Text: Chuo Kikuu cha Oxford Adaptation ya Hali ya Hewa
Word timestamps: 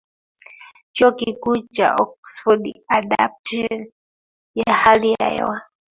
Chuo 0.95 1.09
Kikuu 1.19 1.57
cha 1.75 1.95
Oxford 1.95 2.63
Adaptation 2.97 3.91
ya 4.55 4.73
Hali 4.73 5.13
ya 5.19 5.29
Hewa 5.29 5.61